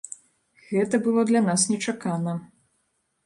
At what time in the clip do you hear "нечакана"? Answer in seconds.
1.71-2.33